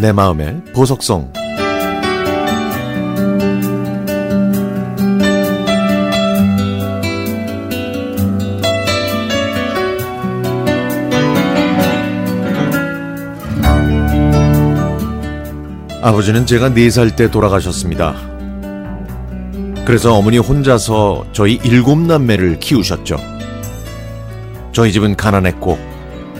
[0.00, 1.30] 내 마음의 보석성
[16.02, 18.16] 아버지는 제가 4살 때 돌아가셨습니다.
[19.84, 23.18] 그래서 어머니 혼자서 저희 일곱 남매를 키우셨죠.
[24.72, 25.78] 저희 집은 가난했고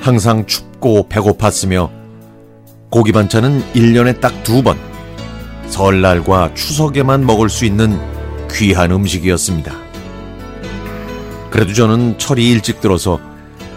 [0.00, 1.97] 항상 춥고 배고팠으며
[2.90, 4.78] 고기 반찬은 1년에 딱 두 번,
[5.66, 7.98] 설날과 추석에만 먹을 수 있는
[8.50, 9.74] 귀한 음식이었습니다.
[11.50, 13.20] 그래도 저는 철이 일찍 들어서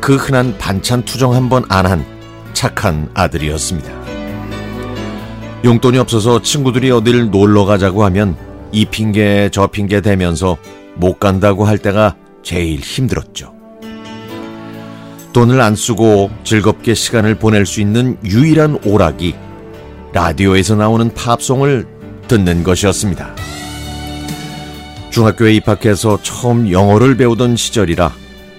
[0.00, 2.04] 그 흔한 반찬 투정 한 번 안 한
[2.52, 3.90] 착한 아들이었습니다.
[5.64, 8.36] 용돈이 없어서 친구들이 어딜 놀러 가자고 하면
[8.72, 10.56] 이 핑계 저 핑계 대면서
[10.94, 13.52] 못 간다고 할 때가 제일 힘들었죠.
[15.32, 19.34] 돈을 안 쓰고 즐겁게 시간을 보낼 수 있는 유일한 오락이
[20.12, 21.86] 라디오에서 나오는 팝송을
[22.28, 23.34] 듣는 것이었습니다.
[25.10, 28.12] 중학교에 입학해서 처음 영어를 배우던 시절이라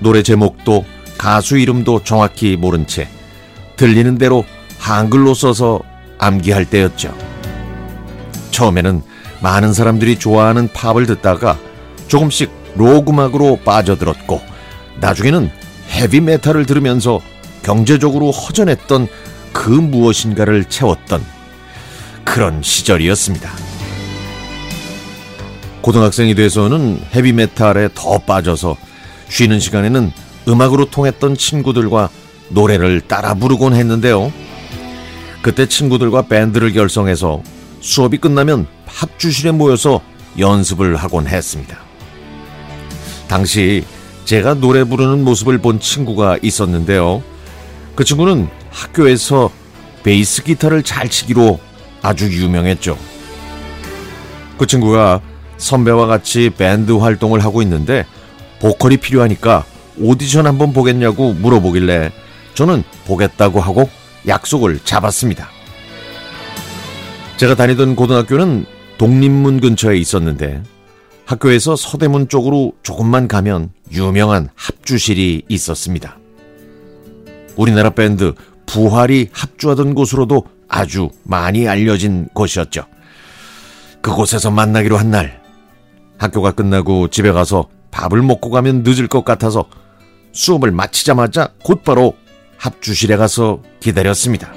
[0.00, 0.84] 노래 제목도
[1.18, 3.08] 가수 이름도 정확히 모른 채
[3.76, 4.44] 들리는 대로
[4.78, 5.80] 한글로 써서
[6.18, 7.14] 암기할 때였죠.
[8.50, 9.02] 처음에는
[9.42, 11.58] 많은 사람들이 좋아하는 팝을 듣다가
[12.08, 14.40] 조금씩 록 음악으로 빠져들었고
[15.00, 15.50] 나중에는
[15.94, 17.20] 헤비 메탈을 들으면서
[17.62, 19.08] 경제적으로 허전했던
[19.52, 21.24] 그 무엇인가를 채웠던
[22.24, 23.50] 그런 시절이었습니다.
[25.80, 28.76] 고등학생이 돼서는 헤비 메탈에 더 빠져서
[29.28, 30.12] 쉬는 시간에는
[30.48, 32.10] 음악으로 통했던 친구들과
[32.48, 34.32] 노래를 따라 부르곤 했는데요.
[35.42, 37.42] 그때 친구들과 밴드를 결성해서
[37.80, 40.00] 수업이 끝나면 합주실에 모여서
[40.38, 41.78] 연습을 하곤 했습니다.
[43.28, 43.84] 당시
[44.24, 47.22] 제가 노래 부르는 모습을 본 친구가 있었는데요.
[47.94, 49.50] 그 친구는 학교에서
[50.02, 51.60] 베이스 기타를 잘 치기로
[52.02, 52.98] 아주 유명했죠.
[54.58, 55.20] 그 친구가
[55.56, 58.06] 선배와 같이 밴드 활동을 하고 있는데
[58.60, 59.64] 보컬이 필요하니까
[59.98, 62.12] 오디션 한번 보겠냐고 물어보길래
[62.54, 63.88] 저는 보겠다고 하고
[64.26, 65.48] 약속을 잡았습니다.
[67.36, 70.62] 제가 다니던 고등학교는 독립문 근처에 있었는데
[71.26, 76.18] 학교에서 서대문 쪽으로 조금만 가면 유명한 합주실이 있었습니다.
[77.56, 78.34] 우리나라 밴드
[78.66, 82.84] 부활이 합주하던 곳으로도 아주 많이 알려진 곳이었죠.
[84.02, 85.40] 그곳에서 만나기로 한 날,
[86.18, 89.66] 학교가 끝나고 집에 가서 밥을 먹고 가면 늦을 것 같아서
[90.32, 92.14] 수업을 마치자마자 곧바로
[92.58, 94.52] 합주실에 가서 기다렸습니다.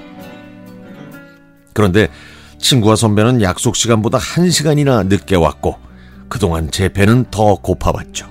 [1.73, 2.09] 그런데
[2.57, 5.86] 친구와 선배는 약속 시간보다 한 시간이나 늦게 왔고
[6.29, 8.27] 그동안 제 배는 더 고파왔죠.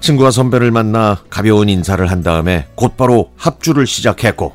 [0.00, 4.52] 친구와 선배를 만나 가벼운 인사를 한 다음에 곧바로 합주를 시작했고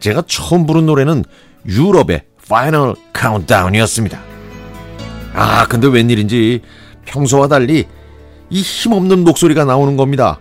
[0.00, 1.24] 제가 처음 부른 노래는
[1.66, 4.20] 유럽의 Final Countdown이었습니다.
[5.34, 6.62] 아, 근데 웬일인지
[7.04, 7.86] 평소와 달리
[8.48, 10.38] 이 힘없는 목소리가 나오는 겁니다.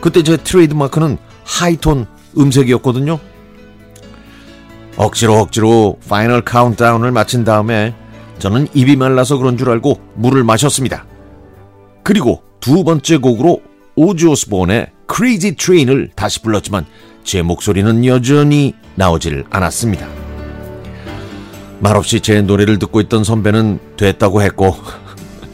[0.00, 2.06] 그때 제 트레이드 마크는 하이톤
[2.38, 3.18] 음색이었거든요.
[4.96, 7.94] 억지로 억지로 Final Countdown을 마친 다음에
[8.40, 11.04] 저는 입이 말라서 그런 줄 알고 물을 마셨습니다.
[12.02, 13.62] 그리고 두 번째 곡으로
[13.94, 16.86] 오지 오스본의 Crazy Train을 다시 불렀지만
[17.22, 20.08] 제 목소리는 여전히 나오질 않았습니다.
[21.80, 24.74] 말없이 제 노래를 듣고 있던 선배는 됐다고 했고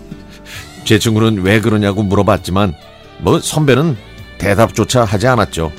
[0.85, 2.75] 제 친구는 왜 그러냐고 물어봤지만
[3.19, 3.97] 뭐 선배는
[4.39, 5.73] 대답조차 하지 않았죠.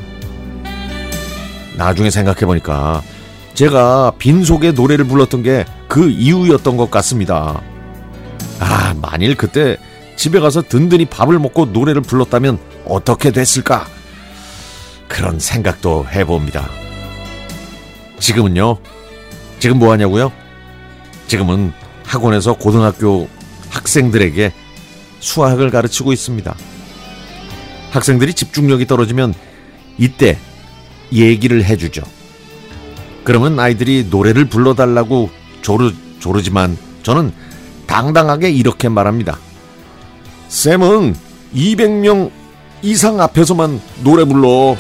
[1.78, 3.02] 나중에 생각해보니까
[3.54, 7.62] 제가 빈속에 노래를 불렀던 게 그 이유였던 것 같습니다.
[8.60, 9.78] 아, 만일 그때
[10.16, 13.88] 집에 가서 든든히 밥을 먹고 노래를 불렀다면 어떻게 됐을까?
[15.08, 16.70] 그런 생각도 해봅니다.
[18.20, 18.78] 지금은요?
[19.60, 20.32] 지금 뭐 하냐고요?
[21.28, 21.72] 지금은
[22.04, 23.28] 학원에서 고등학교
[23.70, 24.54] 학생들에게
[25.20, 26.56] 수학을 가르치고 있습니다.
[27.92, 29.34] 학생들이 집중력이 떨어지면
[29.98, 30.38] 이때
[31.12, 32.04] 얘기를 해주죠.
[33.24, 35.30] 그러면 아이들이 노래를 불러달라고
[35.62, 37.32] 조르, 조르지만 저는
[37.86, 39.38] 당당하게 이렇게 말합니다.
[40.50, 41.16] 쌤은
[41.56, 42.32] 200명
[42.82, 44.76] 이상 앞에서만 노래 불러.